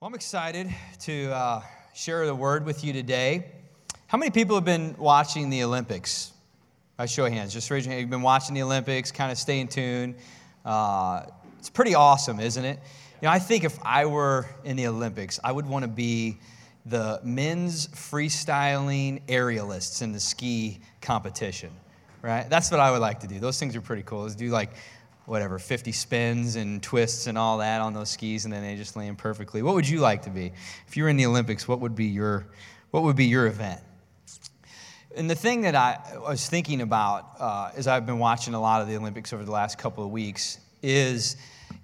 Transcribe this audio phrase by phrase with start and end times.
[0.00, 1.60] Well, I'm excited to uh,
[1.92, 3.50] share the word with you today.
[4.06, 6.32] How many people have been watching the Olympics?
[6.96, 8.02] By show of hands, just raise your hand.
[8.02, 10.14] You've been watching the Olympics, kind of staying tuned.
[10.64, 11.24] Uh,
[11.58, 12.78] it's pretty awesome, isn't it?
[13.20, 16.38] You know, I think if I were in the Olympics, I would want to be
[16.86, 21.70] the men's freestyling aerialists in the ski competition,
[22.22, 22.48] right?
[22.48, 23.40] That's what I would like to do.
[23.40, 24.22] Those things are pretty cool.
[24.22, 24.70] Let's do like
[25.28, 28.96] whatever, 50 spins and twists and all that on those skis, and then they just
[28.96, 29.62] land perfectly.
[29.62, 30.52] What would you like to be?
[30.86, 32.46] If you were in the Olympics, what would be your,
[32.90, 33.80] what would be your event?
[35.14, 38.82] And the thing that I was thinking about uh, as I've been watching a lot
[38.82, 41.36] of the Olympics over the last couple of weeks is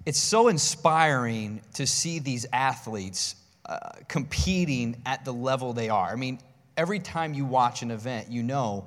[0.05, 6.07] it's so inspiring to see these athletes uh, competing at the level they are.
[6.07, 6.39] I mean,
[6.77, 8.85] every time you watch an event, you know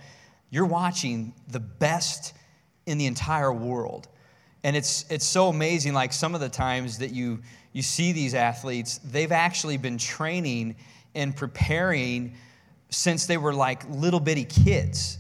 [0.51, 2.33] you're watching the best
[2.87, 4.09] in the entire world.
[4.65, 7.41] And it's, it's so amazing, like some of the times that you,
[7.73, 10.77] you see these athletes, they've actually been training
[11.15, 12.35] and preparing
[12.91, 15.19] since they were like little bitty kids.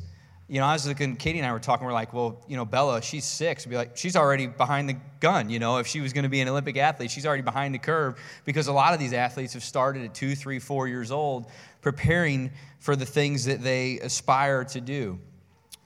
[0.48, 2.64] You know, I was looking, Katie and I were talking, we're like, well, you know,
[2.64, 3.66] Bella, she's six.
[3.66, 5.50] We'd be like, she's already behind the gun.
[5.50, 7.78] You know, if she was going to be an Olympic athlete, she's already behind the
[7.78, 11.50] curve because a lot of these athletes have started at two, three, four years old
[11.82, 15.18] preparing for the things that they aspire to do.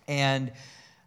[0.07, 0.53] And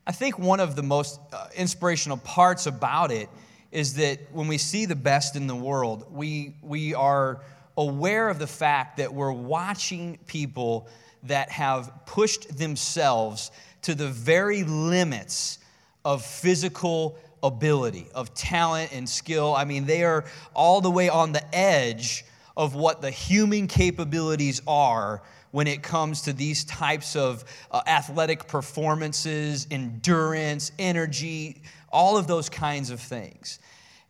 [0.08, 3.28] I think one of the most uh, inspirational parts about it
[3.72, 7.42] is that when we see the best in the world, we, we are
[7.76, 10.88] aware of the fact that we're watching people
[11.24, 13.50] that have pushed themselves
[13.82, 15.58] to the very limits
[16.04, 19.56] of physical ability, of talent and skill.
[19.56, 24.62] I mean, they are all the way on the edge of what the human capabilities
[24.68, 25.24] are
[25.56, 31.62] when it comes to these types of uh, athletic performances, endurance, energy,
[31.94, 33.60] all of those kinds of things.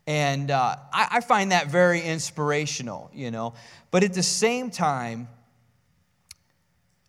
[0.08, 3.54] And uh, I, I find that very inspirational, you know.
[3.92, 5.28] But at the same time,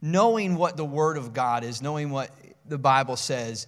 [0.04, 2.30] knowing what the Word of God is, knowing what
[2.64, 3.66] the Bible says,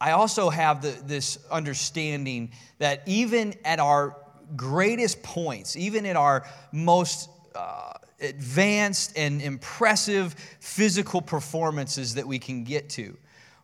[0.00, 4.16] I also have the, this understanding that even at our
[4.56, 12.64] greatest points, even at our most uh, advanced and impressive physical performances that we can
[12.64, 13.16] get to.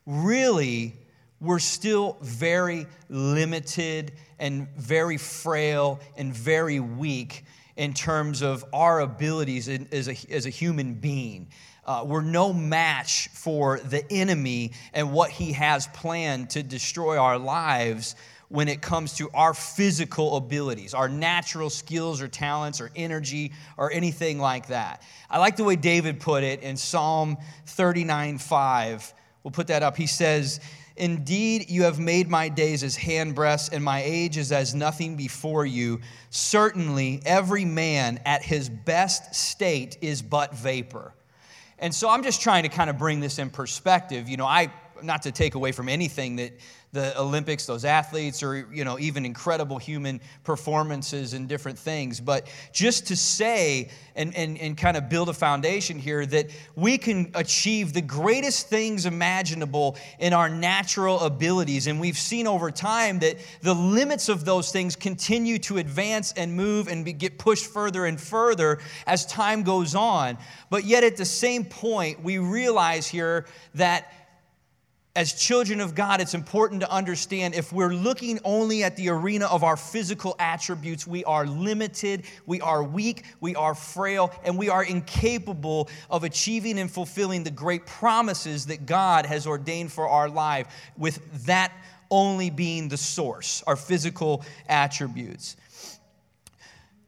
[0.06, 0.94] Really,
[1.40, 7.44] we're still very limited and very frail and very weak
[7.76, 11.48] in terms of our abilities as a, as a human being.
[11.86, 17.38] Uh, we're no match for the enemy and what he has planned to destroy our
[17.38, 18.16] lives
[18.54, 23.90] when it comes to our physical abilities, our natural skills or talents or energy or
[23.90, 25.02] anything like that.
[25.28, 29.14] I like the way David put it in Psalm 39 5.
[29.42, 29.96] We'll put that up.
[29.96, 30.60] He says,
[30.96, 35.66] Indeed, you have made my days as handbreadths, and my age is as nothing before
[35.66, 36.00] you.
[36.30, 41.12] Certainly, every man at his best state is but vapor.
[41.80, 44.28] And so I'm just trying to kind of bring this in perspective.
[44.28, 44.72] You know, I,
[45.04, 46.52] not to take away from anything that
[46.94, 52.20] the Olympics, those athletes, or you know, even incredible human performances and different things.
[52.20, 56.96] But just to say and, and, and kind of build a foundation here that we
[56.96, 61.88] can achieve the greatest things imaginable in our natural abilities.
[61.88, 66.54] And we've seen over time that the limits of those things continue to advance and
[66.56, 68.78] move and be, get pushed further and further
[69.08, 70.38] as time goes on.
[70.70, 74.12] But yet at the same point, we realize here that
[75.16, 79.46] as children of God, it's important to understand if we're looking only at the arena
[79.46, 84.68] of our physical attributes, we are limited, we are weak, we are frail, and we
[84.68, 90.28] are incapable of achieving and fulfilling the great promises that God has ordained for our
[90.28, 90.66] life,
[90.98, 91.72] with that
[92.10, 95.56] only being the source, our physical attributes.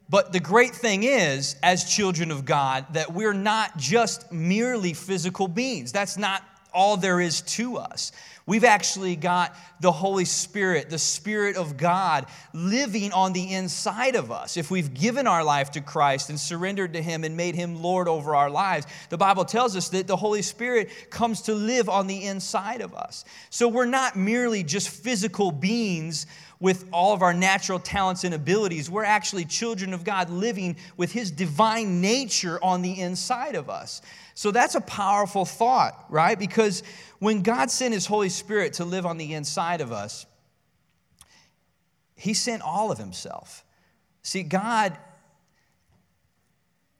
[0.09, 5.49] But the great thing is, as children of God, that we're not just merely physical
[5.49, 5.91] beings.
[5.91, 6.45] That's not
[6.77, 8.13] all there is to us.
[8.47, 14.31] We've actually got the Holy Spirit, the Spirit of God, living on the inside of
[14.31, 14.57] us.
[14.57, 18.07] If we've given our life to Christ and surrendered to Him and made Him Lord
[18.07, 22.07] over our lives, the Bible tells us that the Holy Spirit comes to live on
[22.07, 23.25] the inside of us.
[23.51, 26.29] So we're not merely just physical beings
[26.61, 28.91] with all of our natural talents and abilities.
[28.91, 34.03] We're actually children of God living with His divine nature on the inside of us.
[34.35, 36.39] So that's a powerful thought, right?
[36.39, 36.83] Because
[37.19, 40.27] when God sent His Holy Spirit to live on the inside of us,
[42.15, 43.65] He sent all of Himself.
[44.23, 44.97] See, God,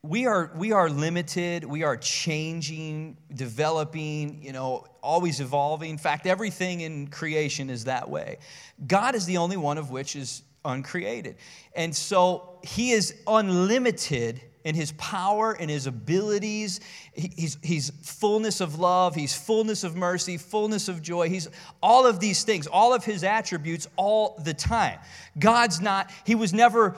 [0.07, 5.91] we are, we are limited, we are changing, developing, you know, always evolving.
[5.91, 8.39] In fact, everything in creation is that way.
[8.87, 11.37] God is the only one of which is uncreated.
[11.75, 16.81] And so he is unlimited in his power and his abilities.
[17.13, 21.29] He's, he's fullness of love, he's fullness of mercy, fullness of joy.
[21.29, 21.49] He's
[21.81, 24.99] all of these things, all of his attributes all the time.
[25.39, 26.97] God's not, he was never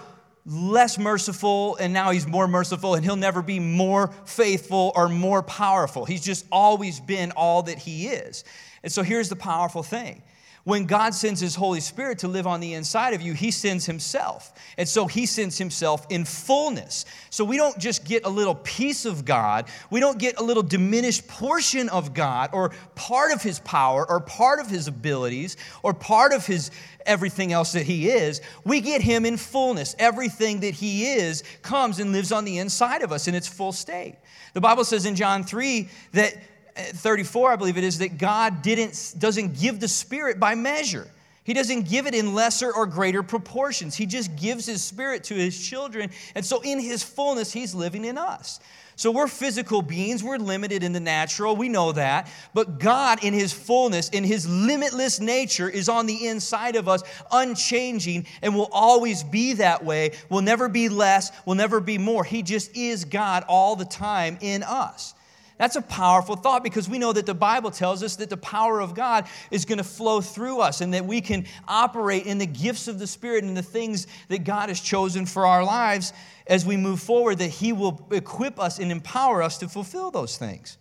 [0.48, 5.42] less merciful and now he's more merciful and he'll never be more faithful or more
[5.42, 6.06] powerful.
[6.06, 8.44] He's just always been all that he is.
[8.82, 10.22] And so here's the powerful thing
[10.68, 13.86] when God sends His Holy Spirit to live on the inside of you, He sends
[13.86, 14.52] Himself.
[14.76, 17.06] And so He sends Himself in fullness.
[17.30, 20.62] So we don't just get a little piece of God, we don't get a little
[20.62, 25.94] diminished portion of God or part of His power or part of His abilities or
[25.94, 26.70] part of His
[27.06, 28.42] everything else that He is.
[28.62, 29.96] We get Him in fullness.
[29.98, 33.72] Everything that He is comes and lives on the inside of us in its full
[33.72, 34.16] state.
[34.52, 36.36] The Bible says in John 3 that
[36.78, 41.08] 34, I believe it is, that God didn't, doesn't give the Spirit by measure.
[41.48, 43.96] He doesn't give it in lesser or greater proportions.
[43.96, 46.10] He just gives His Spirit to His children.
[46.34, 48.60] And so, in His fullness, He's living in us.
[48.96, 50.22] So, we're physical beings.
[50.22, 51.56] We're limited in the natural.
[51.56, 52.30] We know that.
[52.52, 57.02] But God, in His fullness, in His limitless nature, is on the inside of us,
[57.32, 60.12] unchanging, and will always be that way.
[60.28, 62.24] Will never be less, will never be more.
[62.24, 65.14] He just is God all the time in us.
[65.58, 68.80] That's a powerful thought because we know that the Bible tells us that the power
[68.80, 72.46] of God is going to flow through us and that we can operate in the
[72.46, 76.12] gifts of the Spirit and the things that God has chosen for our lives
[76.46, 80.38] as we move forward, that He will equip us and empower us to fulfill those
[80.38, 80.78] things.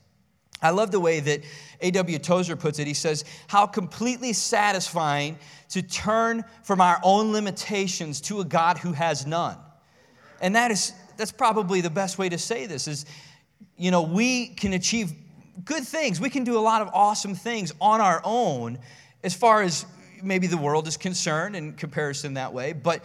[0.61, 1.41] I love the way that
[1.81, 2.19] A.W.
[2.19, 2.87] Tozer puts it.
[2.87, 5.39] He says, How completely satisfying
[5.69, 9.57] to turn from our own limitations to a God who has none.
[10.39, 13.05] And that is, that's probably the best way to say this is
[13.77, 15.11] you know, we can achieve
[15.63, 16.19] good things.
[16.19, 18.79] We can do a lot of awesome things on our own
[19.23, 19.85] as far as
[20.23, 22.73] maybe the world is concerned in comparison that way.
[22.73, 23.03] But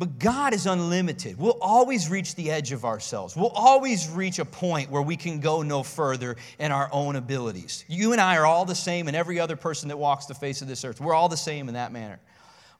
[0.00, 1.36] but God is unlimited.
[1.38, 3.36] We'll always reach the edge of ourselves.
[3.36, 7.84] We'll always reach a point where we can go no further in our own abilities.
[7.86, 10.62] You and I are all the same, and every other person that walks the face
[10.62, 11.02] of this earth.
[11.02, 12.18] We're all the same in that manner.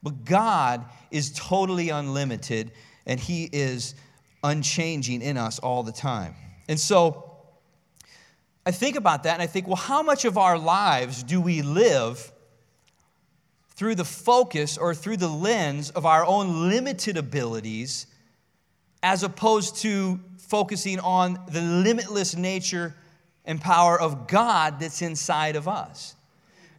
[0.02, 2.72] But God is totally unlimited,
[3.04, 3.94] and He is
[4.42, 6.34] unchanging in us all the time.
[6.70, 7.32] And so
[8.64, 11.62] I think about that and I think, well, how much of our lives do we
[11.62, 12.30] live
[13.70, 18.06] through the focus or through the lens of our own limited abilities
[19.02, 22.94] as opposed to focusing on the limitless nature
[23.44, 26.14] and power of God that's inside of us?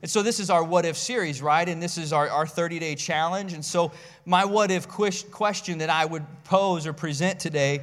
[0.02, 1.68] And so this is our what if series, right?
[1.68, 3.52] And this is our, our 30 day challenge.
[3.52, 3.92] And so,
[4.26, 7.82] my what if question that I would pose or present today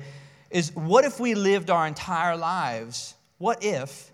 [0.50, 3.14] is what if we lived our entire lives?
[3.38, 4.10] What if,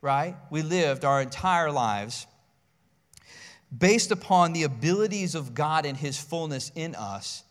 [0.00, 0.36] right?
[0.50, 2.26] We lived our entire lives
[3.76, 7.44] based upon the abilities of God and His fullness in us,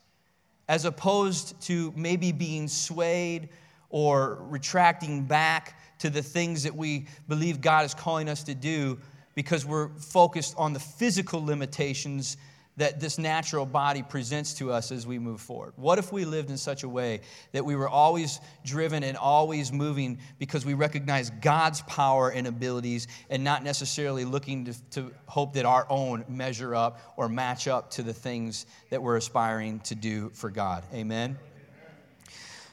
[0.68, 3.50] as opposed to maybe being swayed
[3.90, 9.00] or retracting back to the things that we believe God is calling us to do
[9.36, 12.38] because we're focused on the physical limitations
[12.78, 15.74] that this natural body presents to us as we move forward?
[15.76, 17.22] What if we lived in such a way
[17.52, 23.08] that we were always driven and always moving because we recognize God's power and abilities
[23.30, 27.92] and not necessarily looking to, to hope that our own measure up or match up
[27.92, 30.84] to the things that we're aspiring to do for God?
[30.94, 31.38] Amen?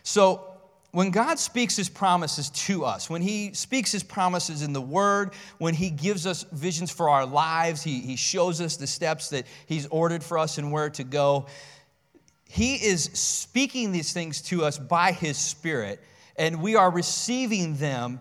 [0.03, 0.54] So,
[0.95, 5.33] when God speaks his promises to us, when he speaks his promises in the word,
[5.59, 9.45] when he gives us visions for our lives, he, he shows us the steps that
[9.67, 11.47] he's ordered for us and where to go,
[12.49, 16.01] he is speaking these things to us by his spirit,
[16.37, 18.21] and we are receiving them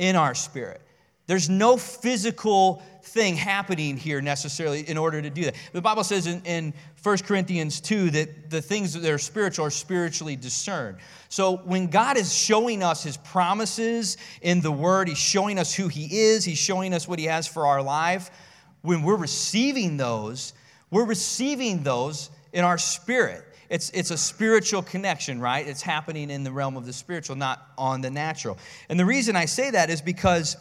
[0.00, 0.80] in our spirit.
[1.28, 5.56] There's no physical thing happening here necessarily in order to do that.
[5.74, 9.70] The Bible says in, in 1 Corinthians 2 that the things that are spiritual are
[9.70, 10.96] spiritually discerned.
[11.28, 15.88] So when God is showing us his promises in the word, he's showing us who
[15.88, 18.30] he is, he's showing us what he has for our life.
[18.80, 20.54] When we're receiving those,
[20.90, 23.44] we're receiving those in our spirit.
[23.68, 25.68] It's, it's a spiritual connection, right?
[25.68, 28.56] It's happening in the realm of the spiritual, not on the natural.
[28.88, 30.56] And the reason I say that is because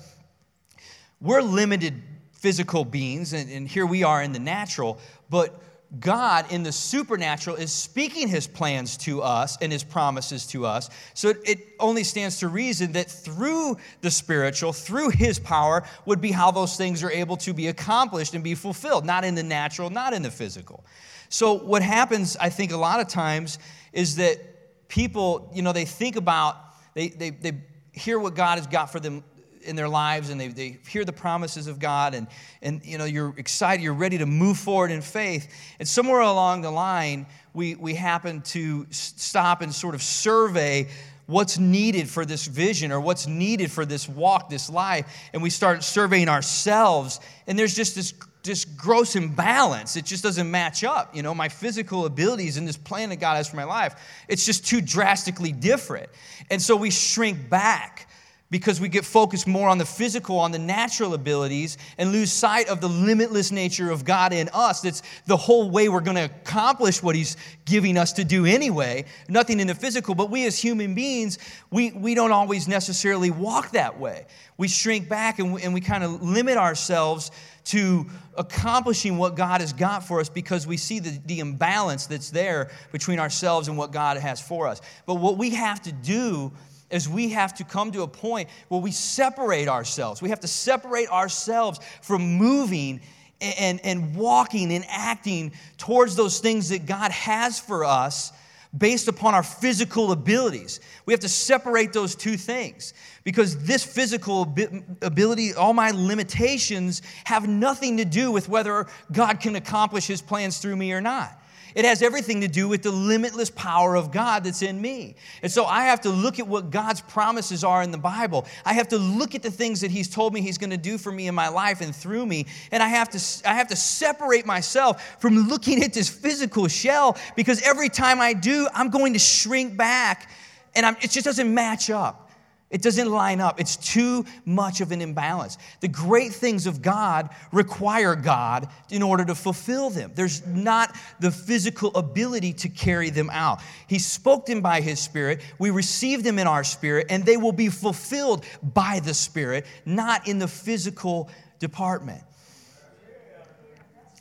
[1.22, 2.02] we're limited
[2.34, 5.62] physical beings, and, and here we are in the natural, but
[6.00, 10.90] God in the supernatural is speaking his plans to us and his promises to us.
[11.14, 16.20] So it, it, only stands to reason that through the spiritual, through his power, would
[16.20, 19.44] be how those things are able to be accomplished and be fulfilled, not in the
[19.44, 20.84] natural, not in the physical.
[21.30, 23.60] So what happens, I think, a lot of times
[23.94, 26.58] is that people, you know, they think about,
[26.96, 27.54] they, they, they
[27.94, 29.24] hear what God has got for them
[29.68, 32.28] in their lives and they, they hear the promises of God and,
[32.62, 35.54] and you know, you're excited, you're ready to move forward in faith.
[35.80, 40.88] And somewhere along the line, we, we happen to stop and sort of survey
[41.28, 45.06] what's needed for this vision or what's needed for this walk, this life.
[45.34, 49.98] And we start surveying ourselves, and there's just this just gross imbalance.
[49.98, 51.14] It just doesn't match up.
[51.14, 53.96] You know, my physical abilities and this plan that God has for my life,
[54.30, 56.10] it's just too drastically different.
[56.50, 58.07] And so we shrink back
[58.50, 62.70] because we get focused more on the physical, on the natural abilities, and lose sight
[62.70, 64.82] of the limitless nature of God in us.
[64.82, 67.36] That's the whole way we're going to accomplish what He's
[67.66, 69.06] giving us to do anyway.
[69.27, 71.39] Nothing in the physical, but we as human beings,
[71.72, 74.25] we, we don't always necessarily walk that way.
[74.58, 77.32] We shrink back and we, and we kind of limit ourselves
[77.66, 78.06] to
[78.38, 82.72] accomplishing what God has got for us because we see the, the imbalance that's there
[82.94, 84.80] between ourselves and what God has for us.
[85.06, 86.54] But what we have to do
[86.89, 90.22] is we have to come to a point where we separate ourselves.
[90.22, 93.01] We have to separate ourselves from moving
[93.41, 98.32] and, and walking and acting towards those things that God has for us
[98.75, 100.79] based upon our physical abilities.
[101.06, 104.56] We have to separate those two things because this physical
[105.01, 110.60] ability, all my limitations, have nothing to do with whether God can accomplish his plans
[110.60, 111.39] through me or not.
[111.76, 115.16] It has everything to do with the limitless power of God that's in me.
[115.42, 118.46] And so I have to look at what God's promises are in the Bible.
[118.66, 120.98] I have to look at the things that He's told me He's going to do
[120.98, 122.46] for me in my life and through me.
[122.72, 127.18] And I have to, I have to separate myself from looking at this physical shell
[127.36, 130.30] because every time I do, I'm going to shrink back
[130.76, 132.27] and I'm, it just doesn't match up.
[132.70, 133.62] It doesn't line up.
[133.62, 135.58] It's too much of an imbalance.
[135.80, 140.12] The great things of God require God in order to fulfill them.
[140.16, 143.62] There's not the physical ability to carry them out.
[143.88, 145.42] He spoke them by His Spirit.
[145.60, 150.28] We receive them in our spirit, and they will be fulfilled by the Spirit, not
[150.28, 152.22] in the physical department.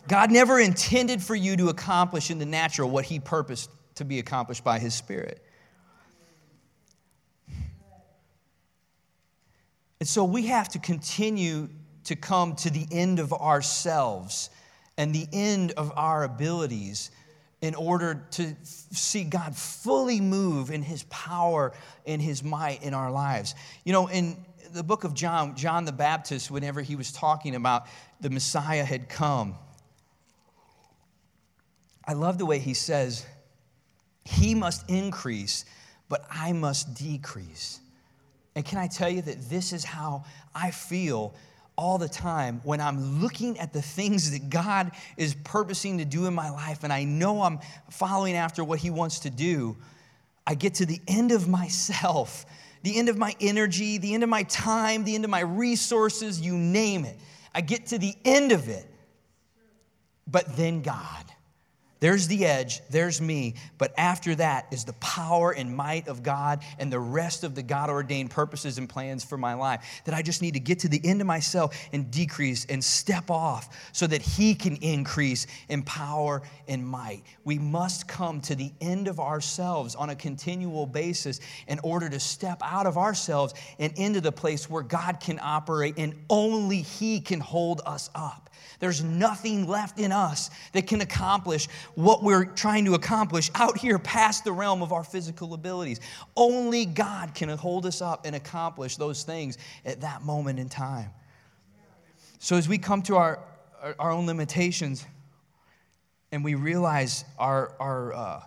[0.07, 4.21] God never intended for you to accomplish in the natural what He purposed to be
[4.21, 5.43] accomplished by His Spirit.
[10.01, 11.69] And so we have to continue
[12.05, 14.51] to come to the end of ourselves
[14.97, 17.11] and the end of our abilities
[17.63, 21.73] in order to see God fully move in his power
[22.07, 23.55] and his might in our lives.
[23.85, 24.37] You know, in
[24.73, 27.87] the book of John, John the Baptist, whenever he was talking about
[28.21, 29.57] the Messiah had come,
[32.05, 33.27] I love the way he says,
[34.25, 35.65] He must increase,
[36.09, 37.81] but I must decrease.
[38.57, 41.35] And can I tell you that this is how I feel
[41.77, 46.25] all the time when I'm looking at the things that God is purposing to do
[46.25, 47.61] in my life and I know I'm
[47.91, 49.77] following after what He wants to do?
[50.47, 52.47] I get to the end of myself,
[52.83, 56.41] the end of my energy, the end of my time, the end of my resources,
[56.41, 57.19] you name it.
[57.55, 58.87] I get to the end of it.
[60.27, 61.25] But then God.
[61.99, 66.61] There's the edge, there's me, but after that is the power and might of God
[66.79, 70.03] and the rest of the God ordained purposes and plans for my life.
[70.05, 73.31] That I just need to get to the end of myself and decrease and step
[73.31, 77.23] off so that He can increase in power and might.
[77.45, 82.21] We must come to the end of ourselves on a continual basis in order to
[82.21, 87.21] step out of ourselves and into the place where God can operate and only He
[87.21, 88.51] can hold us up.
[88.79, 93.99] There's nothing left in us that can accomplish what we're trying to accomplish out here
[93.99, 96.01] past the realm of our physical abilities.
[96.37, 101.11] Only God can hold us up and accomplish those things at that moment in time.
[102.39, 103.41] So as we come to our,
[103.99, 105.05] our own limitations
[106.33, 108.41] and we realize our, our, uh,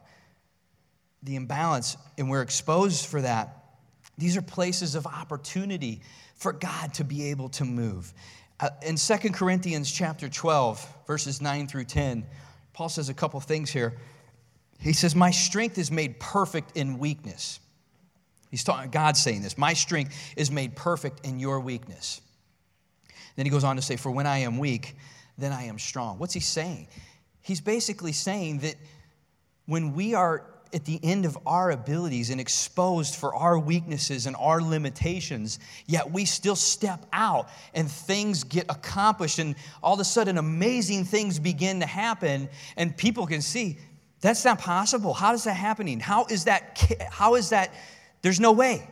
[1.23, 3.55] the imbalance and we're exposed for that,
[4.17, 6.01] these are places of opportunity
[6.35, 8.13] for God to be able to move.
[8.59, 12.25] Uh, in 2 Corinthians chapter 12, verses 9 through 10,
[12.73, 13.93] Paul says a couple things here.
[14.79, 17.59] He says, My strength is made perfect in weakness.
[18.51, 19.57] He's talking, God's saying this.
[19.57, 22.21] My strength is made perfect in your weakness.
[23.35, 24.95] Then he goes on to say, For when I am weak,
[25.37, 26.19] then I am strong.
[26.19, 26.87] What's he saying?
[27.41, 28.75] He's basically saying that
[29.65, 34.35] when we are at the end of our abilities and exposed for our weaknesses and
[34.37, 40.05] our limitations, yet we still step out and things get accomplished, and all of a
[40.05, 43.77] sudden, amazing things begin to happen, and people can see
[44.21, 45.13] that's not possible.
[45.13, 45.99] How is that happening?
[45.99, 46.77] How is that?
[47.09, 47.73] How is that?
[48.21, 48.87] There's no way.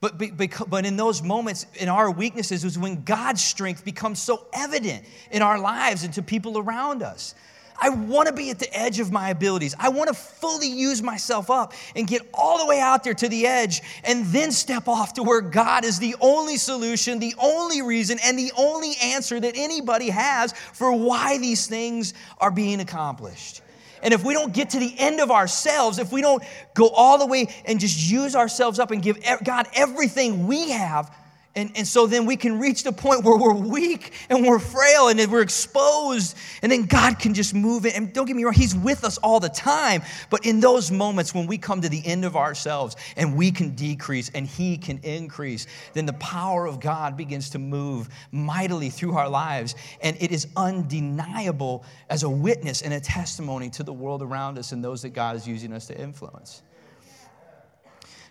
[0.00, 4.46] But, but but in those moments, in our weaknesses, is when God's strength becomes so
[4.52, 7.34] evident in our lives and to people around us.
[7.82, 9.74] I want to be at the edge of my abilities.
[9.76, 13.28] I want to fully use myself up and get all the way out there to
[13.28, 17.82] the edge and then step off to where God is the only solution, the only
[17.82, 23.62] reason, and the only answer that anybody has for why these things are being accomplished.
[24.00, 26.42] And if we don't get to the end of ourselves, if we don't
[26.74, 31.12] go all the way and just use ourselves up and give God everything we have,
[31.54, 35.08] and, and so then we can reach the point where we're weak and we're frail
[35.08, 37.94] and we're exposed, and then God can just move it.
[37.94, 40.02] And don't get me wrong, He's with us all the time.
[40.30, 43.74] But in those moments when we come to the end of ourselves and we can
[43.74, 49.14] decrease and He can increase, then the power of God begins to move mightily through
[49.16, 49.74] our lives.
[50.00, 54.72] And it is undeniable as a witness and a testimony to the world around us
[54.72, 56.62] and those that God is using us to influence.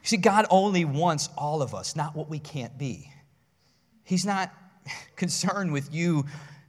[0.04, 3.12] See, God only wants all of us, not what we can't be.
[4.04, 4.52] He's not
[5.16, 6.26] concerned with you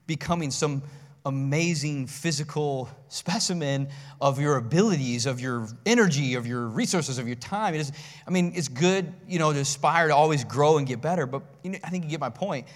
[0.07, 0.83] becoming some
[1.25, 3.89] amazing physical specimen
[4.21, 7.81] of your abilities, of your energy, of your resources, of your time.
[8.27, 11.43] I mean, it's good, you know, to aspire to always grow and get better, but
[11.62, 12.67] you know, I think you get my point.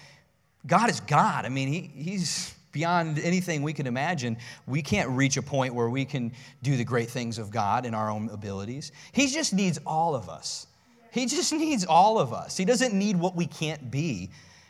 [0.67, 1.45] God is God.
[1.45, 4.37] I mean, he, He's beyond anything we can imagine.
[4.67, 6.31] We can't reach a point where we can
[6.63, 8.93] do the great things of God in our own abilities.
[9.13, 10.67] He just needs all of us.
[11.11, 12.55] He just needs all of us.
[12.59, 14.29] He doesn't need what we can't be.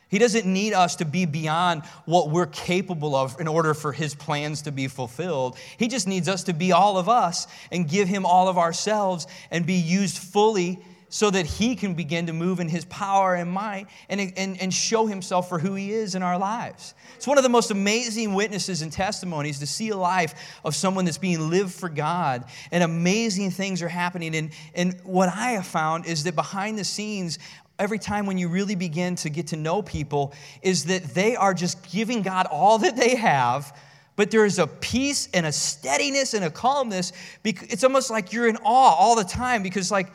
[0.08, 4.14] He doesn't need us to be beyond what we're capable of in order for His
[4.14, 5.58] plans to be fulfilled.
[5.76, 9.26] He just needs us to be all of us and give Him all of ourselves
[9.50, 13.50] and be used fully so that He can begin to move in His power and
[13.50, 16.94] might and, and, and show Himself for who He is in our lives.
[17.16, 21.04] It's one of the most amazing witnesses and testimonies to see a life of someone
[21.04, 24.34] that's being lived for God and amazing things are happening.
[24.34, 27.38] And, and what I have found is that behind the scenes,
[27.78, 31.54] every time when you really begin to get to know people, is that they are
[31.54, 33.72] just giving God all that they have
[34.16, 37.12] but there is a peace and a steadiness and a calmness.
[37.44, 40.08] It's almost like you're in awe all the time because, like,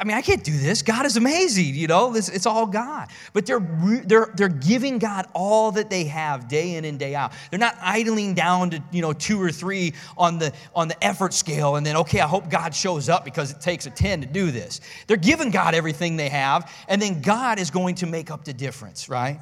[0.00, 0.82] I mean, I can't do this.
[0.82, 2.14] God is amazing, you know.
[2.14, 3.08] It's, it's all God.
[3.32, 3.60] But they're,
[4.04, 7.32] they're, they're giving God all that they have day in and day out.
[7.50, 11.34] They're not idling down to, you know, two or three on the, on the effort
[11.34, 14.26] scale and then, okay, I hope God shows up because it takes a 10 to
[14.26, 14.80] do this.
[15.06, 18.52] They're giving God everything they have, and then God is going to make up the
[18.52, 19.40] difference, right?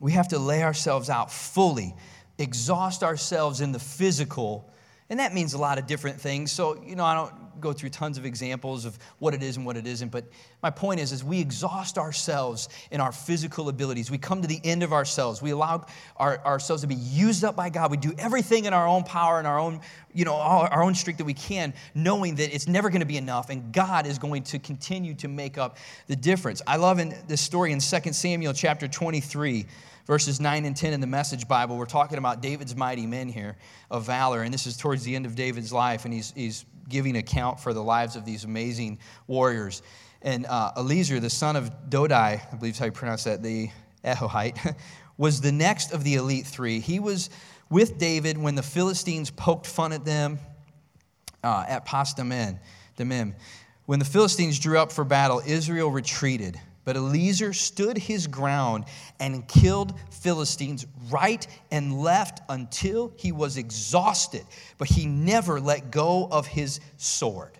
[0.00, 1.94] We have to lay ourselves out fully,
[2.38, 4.68] exhaust ourselves in the physical
[5.14, 6.50] and that means a lot of different things.
[6.50, 9.64] So, you know, I don't go through tons of examples of what it is and
[9.64, 10.24] what it isn't, but
[10.60, 14.10] my point is, is we exhaust ourselves in our physical abilities.
[14.10, 15.40] We come to the end of ourselves.
[15.40, 17.92] We allow our, ourselves to be used up by God.
[17.92, 21.18] We do everything in our own power and our own, you know, our own strength
[21.18, 24.42] that we can, knowing that it's never going to be enough, and God is going
[24.42, 26.60] to continue to make up the difference.
[26.66, 29.64] I love in this story in 2 Samuel chapter 23
[30.06, 31.76] verses 9 and 10 in the Message Bible.
[31.76, 33.56] We're talking about David's mighty men here
[33.90, 37.16] of valor, and this is towards the end of David's life, and he's, he's giving
[37.16, 39.82] account for the lives of these amazing warriors.
[40.22, 43.70] And uh, Eleazar, the son of Dodai, I believe is how you pronounce that, the
[44.04, 44.76] Ahohite,
[45.16, 46.80] was the next of the elite three.
[46.80, 47.30] He was
[47.70, 50.38] with David when the Philistines poked fun at them
[51.42, 52.14] uh, at Pas.
[52.16, 56.58] When the Philistines drew up for battle, Israel retreated.
[56.84, 58.84] But Eleazar stood his ground
[59.18, 64.44] and killed Philistines right and left until he was exhausted.
[64.76, 67.56] But he never let go of his sword.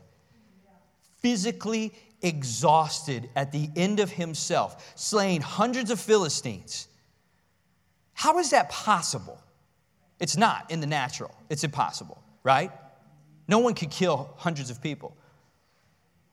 [1.21, 6.89] Physically exhausted at the end of himself, slaying hundreds of Philistines.
[8.13, 9.41] How is that possible?
[10.21, 12.71] It's not in the natural, it's impossible, right?
[13.49, 15.17] No one could kill hundreds of people.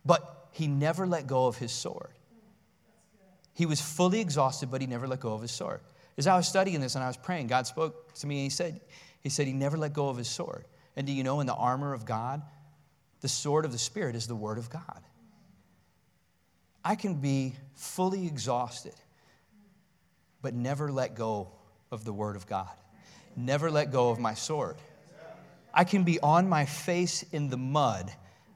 [0.06, 2.12] But he never let go of his sword.
[3.54, 5.82] He was fully exhausted, but he never let go of his sword.
[6.18, 8.50] As I was studying this and I was praying, God spoke to me and he
[8.50, 8.80] said,
[9.22, 10.66] he said he never let go of his sword.
[10.96, 12.42] And do you know in the armor of God,
[13.22, 15.02] the sword of the Spirit is the word of God.
[16.84, 18.96] I can be fully exhausted,
[20.42, 21.50] but never let go
[21.92, 22.70] of the word of God.
[23.36, 24.78] Never let go of my sword.
[25.74, 28.12] I can be on my face in the mud,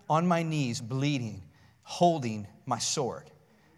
[0.10, 1.44] on my knees, bleeding,
[1.84, 3.30] holding my sword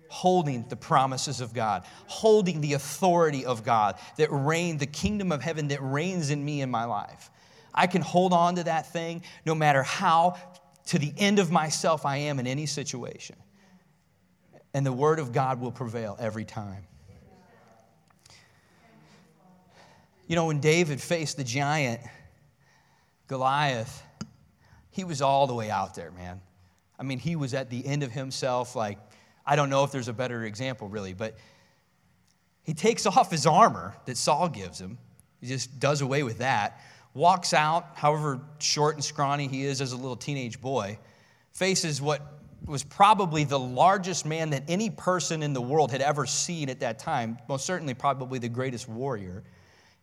[0.10, 5.42] holding the promises of God, holding the authority of God that reign, the kingdom of
[5.42, 7.30] heaven that reigns in me in my life.
[7.74, 10.38] I can hold on to that thing no matter how
[10.88, 13.36] to the end of myself I am in any situation.
[14.74, 16.88] And the word of God will prevail every time.
[20.28, 22.02] You know, when David faced the giant
[23.28, 24.04] Goliath,
[24.92, 26.42] he was all the way out there, man.
[27.00, 28.98] I mean, he was at the end of himself, like,
[29.48, 31.38] I don't know if there's a better example, really, but
[32.64, 34.98] he takes off his armor that Saul gives him,
[35.40, 36.82] He just does away with that,
[37.14, 41.00] walks out, however short and scrawny he is as a little teenage boy,
[41.54, 42.22] faces what
[42.66, 46.82] was probably the largest man that any person in the world had ever seen at
[46.82, 49.44] that time, most certainly, probably the greatest warrior.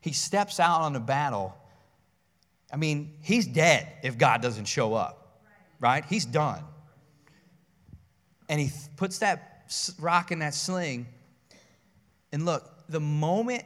[0.00, 1.54] He steps out on a battle.
[2.72, 5.42] I mean, he's dead if God doesn't show up,
[5.80, 6.02] right?
[6.06, 6.64] He's done.
[8.48, 9.64] And he puts that
[9.98, 11.06] rock in that sling.
[12.32, 13.64] And look, the moment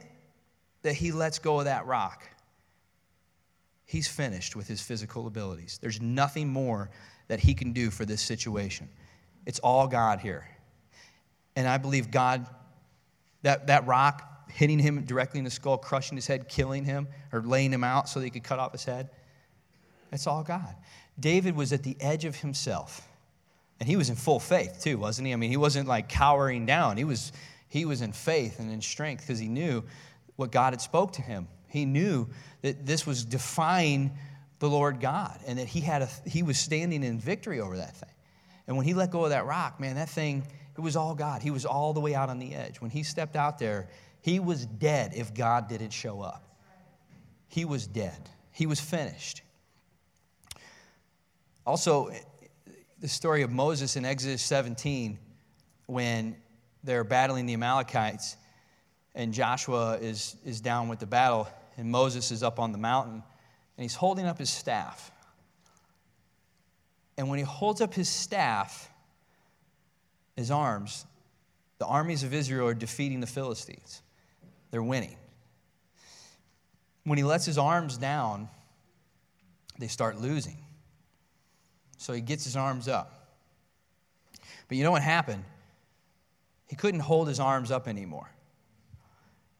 [0.83, 2.27] that he lets go of that rock,
[3.85, 5.79] he's finished with his physical abilities.
[5.81, 6.89] There's nothing more
[7.27, 8.87] that he can do for this situation.
[9.45, 10.47] It's all God here.
[11.55, 12.47] And I believe God,
[13.41, 17.41] that, that rock hitting him directly in the skull, crushing his head, killing him, or
[17.41, 19.09] laying him out so they could cut off his head,
[20.11, 20.75] that's all God.
[21.19, 23.07] David was at the edge of himself.
[23.79, 25.33] And he was in full faith too, wasn't he?
[25.33, 26.97] I mean, he wasn't like cowering down.
[26.97, 27.31] He was,
[27.67, 29.83] he was in faith and in strength because he knew
[30.35, 31.47] what God had spoke to him.
[31.67, 32.27] He knew
[32.61, 34.11] that this was defying
[34.59, 37.95] the Lord God and that he, had a, he was standing in victory over that
[37.95, 38.09] thing.
[38.67, 40.45] And when he let go of that rock, man, that thing,
[40.77, 41.41] it was all God.
[41.41, 42.81] He was all the way out on the edge.
[42.81, 43.89] When he stepped out there,
[44.21, 46.43] he was dead if God didn't show up.
[47.47, 49.41] He was dead, he was finished.
[51.65, 52.11] Also,
[52.99, 55.17] the story of Moses in Exodus 17,
[55.85, 56.35] when
[56.83, 58.37] they're battling the Amalekites,
[59.15, 63.23] and Joshua is, is down with the battle, and Moses is up on the mountain
[63.79, 65.09] and he's holding up his staff.
[67.17, 68.91] And when he holds up his staff,
[70.35, 71.05] his arms,
[71.77, 74.01] the armies of Israel are defeating the Philistines.
[74.71, 75.15] They're winning.
[77.05, 78.49] When he lets his arms down,
[79.79, 80.57] they start losing.
[81.99, 83.35] So he gets his arms up.
[84.69, 85.43] But you know what happened?
[86.65, 88.31] He couldn't hold his arms up anymore.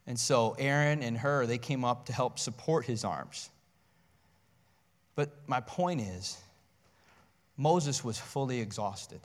[0.08, 3.49] And so Aaron and Hur, they came up to help support his arms.
[5.15, 6.38] But my point is,
[7.58, 9.19] Moses was fully exhausted.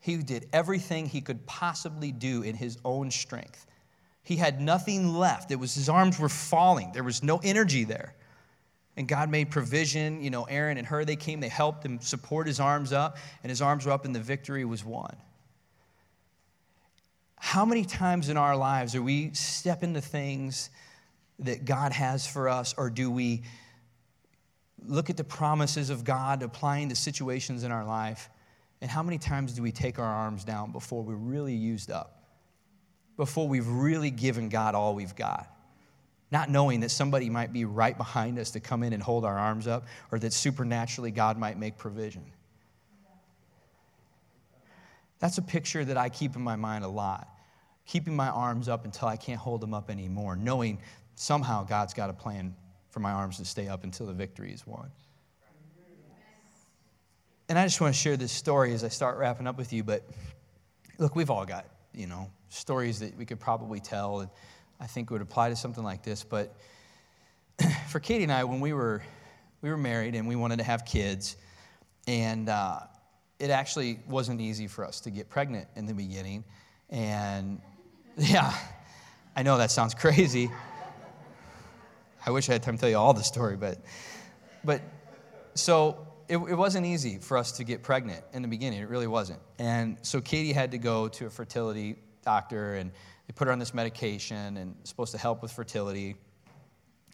[0.00, 3.66] He did everything he could possibly do in his own strength.
[4.22, 5.50] He had nothing left.
[5.50, 6.92] It was his arms were falling.
[6.92, 8.14] There was no energy there.
[8.96, 10.22] And God made provision.
[10.22, 13.50] You know, Aaron and Hur, they came, they helped him support his arms up, and
[13.50, 15.14] his arms were up, and the victory was won.
[17.36, 20.70] How many times in our lives are we step into things
[21.40, 23.42] that God has for us, or do we
[24.84, 28.30] look at the promises of God applying to situations in our life,
[28.80, 32.24] and how many times do we take our arms down before we're really used up?
[33.16, 35.50] Before we've really given God all we've got?
[36.30, 39.38] Not knowing that somebody might be right behind us to come in and hold our
[39.38, 42.24] arms up, or that supernaturally God might make provision.
[45.18, 47.28] That's a picture that I keep in my mind a lot.
[47.86, 50.78] Keeping my arms up until I can't hold them up anymore, knowing
[51.14, 52.54] somehow God's got a plan
[52.90, 54.90] for my arms to stay up until the victory is won.
[57.48, 59.84] And I just want to share this story as I start wrapping up with you.
[59.84, 60.02] But
[60.98, 64.30] look, we've all got, you know, stories that we could probably tell, and
[64.80, 66.24] I think would apply to something like this.
[66.24, 66.54] But
[67.88, 69.02] for Katie and I, when we were
[69.62, 71.36] we were married and we wanted to have kids,
[72.06, 72.80] and uh,
[73.38, 76.44] it actually wasn't easy for us to get pregnant in the beginning.
[76.90, 77.60] And
[78.16, 78.54] yeah,
[79.34, 80.50] I know that sounds crazy.
[82.24, 83.78] I wish I had time to tell you all the story, but,
[84.64, 84.82] but
[85.54, 88.80] so it, it wasn't easy for us to get pregnant in the beginning.
[88.80, 89.38] It really wasn't.
[89.58, 92.90] And so Katie had to go to a fertility doctor, and
[93.26, 96.16] they put her on this medication and it's supposed to help with fertility,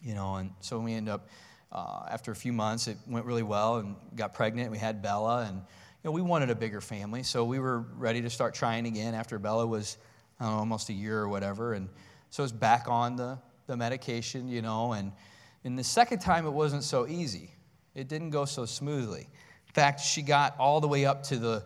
[0.01, 0.35] you know.
[0.35, 1.27] And so we ended up
[1.71, 4.69] uh, after a few months, it went really well, and got pregnant.
[4.69, 5.63] We had Bella, and you
[6.05, 9.39] know we wanted a bigger family, so we were ready to start trying again after
[9.39, 9.97] Bella was
[10.39, 11.89] know, almost a year or whatever, and
[12.29, 15.11] so it was back on the the medication, you know, and,
[15.63, 17.51] and the second time it wasn't so easy.
[17.95, 19.21] It didn't go so smoothly.
[19.67, 21.63] In fact, she got all the way up to the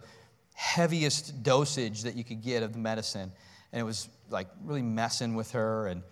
[0.53, 3.31] heaviest dosage that you could get of the medicine,
[3.71, 5.87] and it was like really messing with her.
[5.87, 6.03] And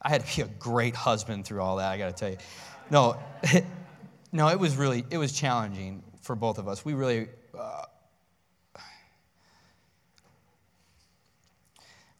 [0.00, 2.38] I had to be a great husband through all that, I got to tell you.
[2.90, 3.18] No,
[4.32, 6.84] no, it was really, it was challenging for both of us.
[6.84, 7.82] We really, uh,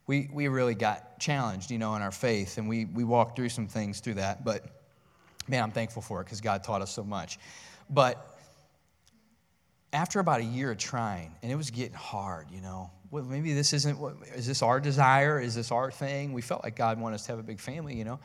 [0.06, 3.48] we, we really got challenged, you know, in our faith, and we, we walked through
[3.48, 4.44] some things through that.
[4.44, 4.64] But
[5.48, 7.38] man, I'm thankful for it because God taught us so much.
[7.90, 8.35] But
[9.96, 13.54] after about a year of trying, and it was getting hard, you know, well, maybe
[13.54, 15.40] this isn't what is this our desire?
[15.40, 16.34] Is this our thing?
[16.34, 18.18] We felt like God wanted us to have a big family, you know.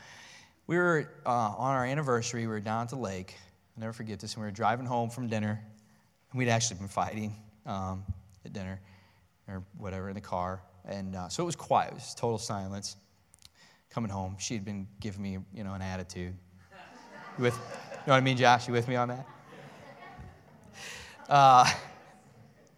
[0.67, 3.35] We were uh, on our anniversary, we were down at the lake.
[3.77, 4.33] I'll never forget this.
[4.33, 5.63] And we were driving home from dinner,
[6.31, 8.03] and we'd actually been fighting um,
[8.43, 8.81] at dinner
[9.47, 10.61] or whatever in the car.
[10.83, 12.97] And uh, so it was quiet, it was total silence.
[13.91, 14.35] coming home.
[14.39, 16.33] She had been giving me, you know, an attitude.
[17.37, 18.67] With, you know what I mean, Josh?
[18.67, 19.25] You with me on that?
[21.31, 21.65] Uh,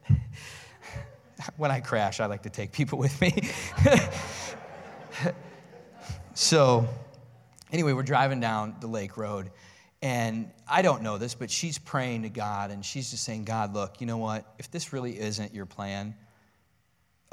[1.57, 3.49] when I crash, I like to take people with me.
[6.35, 6.87] so,
[7.71, 9.49] anyway, we're driving down the lake road,
[10.03, 13.73] and I don't know this, but she's praying to God, and she's just saying, God,
[13.73, 14.45] look, you know what?
[14.59, 16.13] If this really isn't your plan,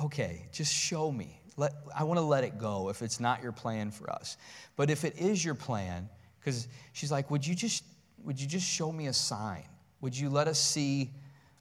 [0.02, 1.38] okay, just show me.
[1.58, 4.38] Let, I want to let it go if it's not your plan for us.
[4.74, 7.84] But if it is your plan, because she's like, would you just
[8.24, 9.64] would you just show me a sign?
[10.00, 11.10] Would you let us see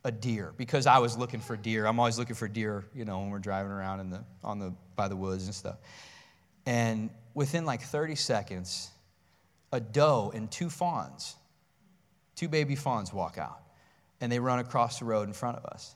[0.03, 0.53] a deer?
[0.57, 1.85] Because I was looking for deer.
[1.85, 4.73] I'm always looking for deer, you know, when we're driving around in the on the
[4.95, 5.77] by the woods and stuff.
[6.65, 8.89] And within like 30 seconds,
[9.71, 11.35] a doe and two fawns,
[12.35, 13.61] two baby fawns walk out
[14.21, 15.95] and they run across the road in front of us.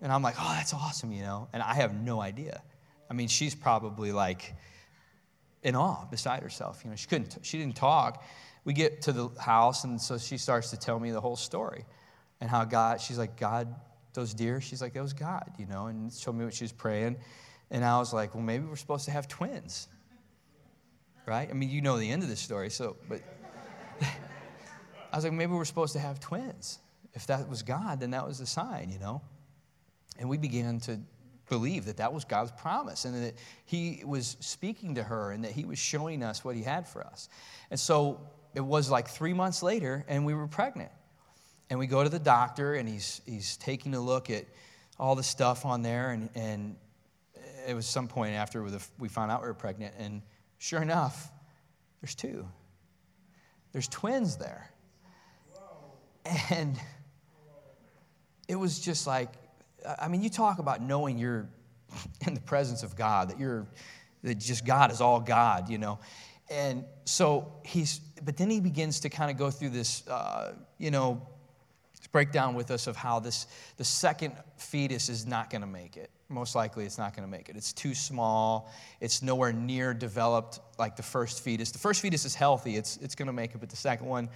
[0.00, 1.48] And I'm like, oh, that's awesome, you know?
[1.52, 2.62] And I have no idea.
[3.10, 4.54] I mean, she's probably like
[5.62, 6.82] in awe beside herself.
[6.84, 8.22] You know, she couldn't, she didn't talk.
[8.64, 11.84] We get to the house, and so she starts to tell me the whole story
[12.40, 13.74] and how God, she's like, God,
[14.14, 16.72] those deer, she's like, that was God, you know, and showed me what she was
[16.72, 17.16] praying.
[17.70, 19.88] And I was like, well, maybe we're supposed to have twins
[21.26, 21.48] right?
[21.48, 23.20] I mean, you know the end of the story, so, but
[24.00, 26.78] I was like, maybe we're supposed to have twins.
[27.14, 29.22] If that was God, then that was the sign, you know?
[30.18, 31.00] And we began to
[31.48, 35.52] believe that that was God's promise and that He was speaking to her and that
[35.52, 37.28] He was showing us what He had for us.
[37.70, 38.20] And so
[38.54, 40.92] it was like three months later, and we were pregnant.
[41.70, 44.44] And we go to the doctor, and he's, he's taking a look at
[44.98, 46.10] all the stuff on there.
[46.10, 46.76] And, and
[47.66, 48.62] it was some point after
[48.98, 49.94] we found out we were pregnant.
[49.98, 50.22] And
[50.64, 51.30] Sure enough,
[52.00, 52.48] there's two.
[53.72, 54.70] There's twins there.
[56.50, 56.80] And
[58.48, 59.28] it was just like,
[60.00, 61.50] I mean, you talk about knowing you're
[62.26, 63.66] in the presence of God, that you're,
[64.22, 65.98] that just God is all God, you know.
[66.54, 70.90] And so he's, but then he begins to kind of go through this, uh, you
[70.90, 71.26] know,
[72.12, 76.10] breakdown with us of how this, the second fetus is not going to make it
[76.28, 77.56] most likely it's not going to make it.
[77.56, 78.70] It's too small.
[79.00, 81.70] It's nowhere near developed like the first fetus.
[81.70, 82.76] The first fetus is healthy.
[82.76, 84.28] It's, it's going to make it, but the second one,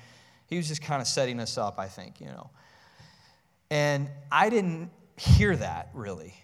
[0.46, 2.50] he was just kind of setting us up, I think, you know.
[3.70, 6.34] And I didn't hear that really.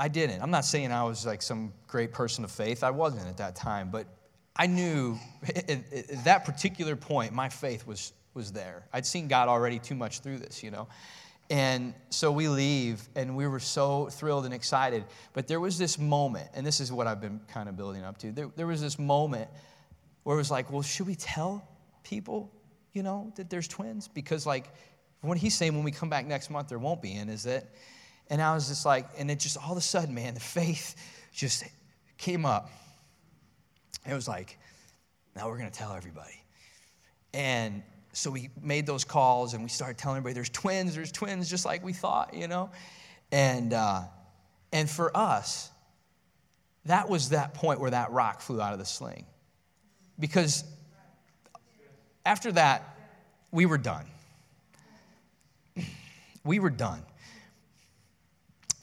[0.00, 0.42] I didn't.
[0.42, 2.82] I'm not saying I was like some great person of faith.
[2.82, 4.06] I wasn't at that time, but
[4.58, 5.18] I knew
[5.54, 8.86] at, at that particular point, my faith was, was there.
[8.92, 10.88] I'd seen God already too much through this, you know.
[11.50, 15.04] And so we leave, and we were so thrilled and excited.
[15.32, 18.18] But there was this moment, and this is what I've been kind of building up
[18.18, 18.32] to.
[18.32, 19.48] There, there was this moment
[20.24, 21.66] where it was like, well, should we tell
[22.04, 22.52] people,
[22.92, 24.08] you know, that there's twins?
[24.08, 24.66] Because, like,
[25.22, 27.64] what he's saying when we come back next month, there won't be, and is that,
[28.28, 30.96] and I was just like, and it just all of a sudden, man, the faith
[31.32, 31.64] just
[32.18, 32.70] came up.
[34.06, 34.58] It was like,
[35.34, 36.42] now we're going to tell everybody.
[37.34, 37.82] And
[38.12, 41.64] so we made those calls and we started telling everybody there's twins, there's twins, just
[41.64, 42.70] like we thought, you know?
[43.30, 44.02] And, uh,
[44.72, 45.70] and for us,
[46.86, 49.26] that was that point where that rock flew out of the sling.
[50.18, 50.64] Because
[52.24, 52.96] after that,
[53.50, 54.06] we were done.
[56.44, 57.02] We were done.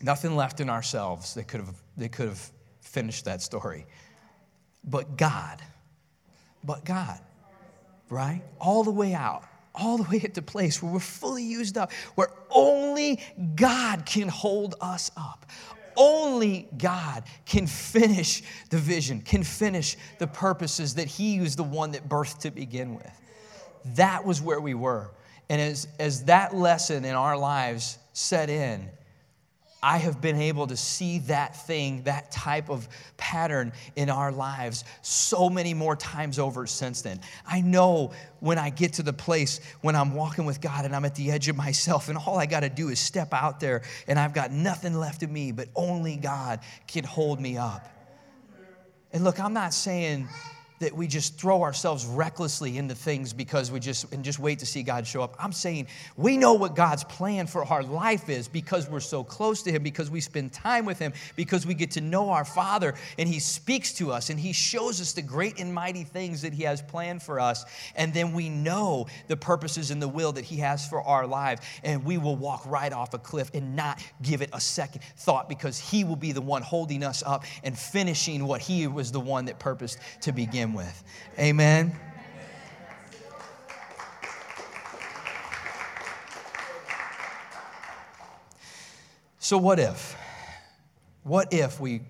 [0.01, 2.51] Nothing left in ourselves that could have, that could have
[2.82, 3.86] finished that story.
[4.86, 5.62] But God,
[6.63, 7.19] but God
[8.10, 8.41] right?
[8.60, 9.43] All the way out,
[9.74, 13.19] all the way at the place where we're fully used up, where only
[13.56, 15.45] God can hold us up.
[15.98, 21.91] Only God can finish the vision, can finish the purposes that He was the one
[21.91, 23.21] that birthed to begin with.
[23.95, 25.12] That was where we were.
[25.48, 28.89] And as, as that lesson in our lives set in,
[29.86, 34.84] I have been able to see that thing, that type of pattern in our lives
[35.04, 37.19] so many more times over since then.
[37.45, 41.06] I know when I get to the place when I'm walking with God and I'm
[41.06, 43.84] at the edge of myself, and all I got to do is step out there
[44.08, 47.88] and I've got nothing left of me, but only God can hold me up.
[49.13, 50.28] And look, I'm not saying
[50.80, 54.66] that we just throw ourselves recklessly into things because we just and just wait to
[54.66, 55.36] see God show up.
[55.40, 59.64] I'm saying we know what God's plan for our life is because we're so close
[59.64, 62.94] to him because we spend time with him because we get to know our Father
[63.18, 66.54] and he speaks to us and he shows us the great and mighty things that
[66.54, 67.64] he has planned for us
[67.96, 71.62] and then we know the purposes and the will that he has for our lives
[71.84, 75.48] and we will walk right off a cliff and not give it a second thought
[75.48, 79.20] because he will be the one holding us up and finishing what he was the
[79.20, 81.04] one that purposed to begin with.
[81.38, 81.95] Amen.
[89.39, 90.15] So, what if?
[91.21, 92.01] What if we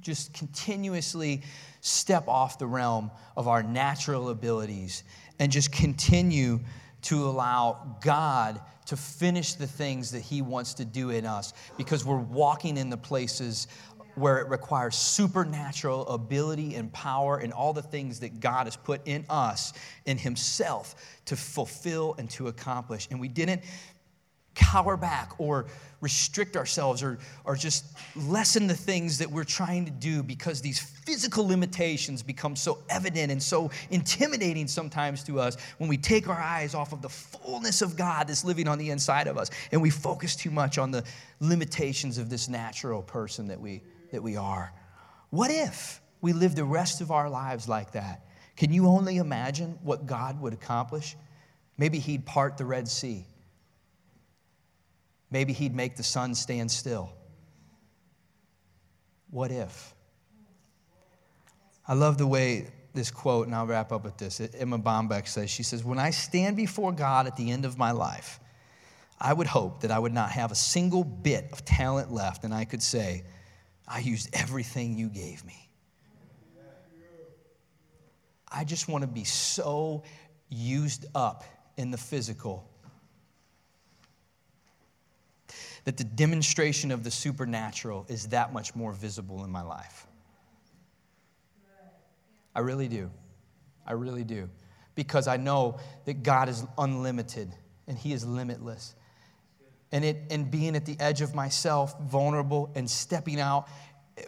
[0.00, 1.42] just continuously
[1.80, 5.04] step off the realm of our natural abilities
[5.38, 6.60] and just continue
[7.02, 12.04] to allow God to finish the things that He wants to do in us because
[12.04, 13.66] we're walking in the places
[14.16, 19.06] where it requires supernatural ability and power and all the things that God has put
[19.06, 19.72] in us,
[20.06, 20.94] in Himself,
[21.26, 23.08] to fulfill and to accomplish.
[23.10, 23.62] And we didn't
[24.56, 25.66] cower back or
[26.00, 27.84] restrict ourselves or, or just
[28.16, 33.30] lessen the things that we're trying to do because these physical limitations become so evident
[33.30, 37.82] and so intimidating sometimes to us when we take our eyes off of the fullness
[37.82, 40.90] of God that's living on the inside of us and we focus too much on
[40.90, 41.04] the
[41.40, 44.72] limitations of this natural person that we, that we are.
[45.30, 48.26] What if we live the rest of our lives like that?
[48.56, 51.16] Can you only imagine what God would accomplish?
[51.76, 53.26] Maybe He'd part the Red Sea.
[55.30, 57.12] Maybe he'd make the sun stand still.
[59.30, 59.94] What if?
[61.86, 64.40] I love the way this quote, and I'll wrap up with this.
[64.40, 67.90] Erma Bombeck says, She says, When I stand before God at the end of my
[67.90, 68.40] life,
[69.20, 72.54] I would hope that I would not have a single bit of talent left, and
[72.54, 73.24] I could say,
[73.88, 75.70] I used everything you gave me.
[78.50, 80.02] I just want to be so
[80.48, 81.44] used up
[81.76, 82.68] in the physical
[85.84, 90.06] that the demonstration of the supernatural is that much more visible in my life.
[92.54, 93.10] I really do.
[93.86, 94.48] I really do.
[94.94, 97.52] Because I know that God is unlimited
[97.86, 98.94] and He is limitless.
[99.92, 103.68] And, it, and being at the edge of myself, vulnerable, and stepping out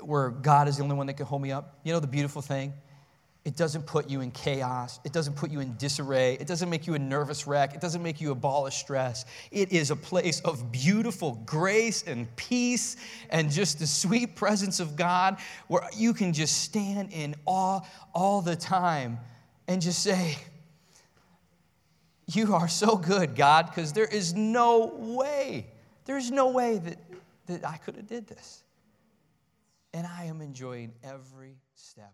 [0.02, 1.78] where God is the only one that can hold me up.
[1.82, 2.72] You know the beautiful thing?
[3.44, 5.00] It doesn't put you in chaos.
[5.04, 6.34] It doesn't put you in disarray.
[6.34, 7.74] It doesn't make you a nervous wreck.
[7.74, 9.24] It doesn't make you a ball of stress.
[9.50, 12.96] It is a place of beautiful grace and peace
[13.30, 17.80] and just the sweet presence of God where you can just stand in awe
[18.14, 19.18] all the time
[19.66, 20.36] and just say,
[22.30, 25.66] You are so good, God, because there is no way,
[26.04, 26.98] there's no way that,
[27.46, 28.64] that I could have did this.
[29.94, 32.12] And I am enjoying every step